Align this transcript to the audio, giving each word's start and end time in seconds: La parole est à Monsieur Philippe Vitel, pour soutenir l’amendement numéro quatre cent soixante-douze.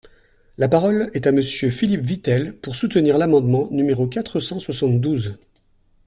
La 0.57 0.67
parole 0.67 1.11
est 1.13 1.27
à 1.27 1.31
Monsieur 1.31 1.69
Philippe 1.69 2.01
Vitel, 2.01 2.55
pour 2.57 2.75
soutenir 2.75 3.19
l’amendement 3.19 3.67
numéro 3.69 4.07
quatre 4.07 4.39
cent 4.39 4.57
soixante-douze. 4.57 5.37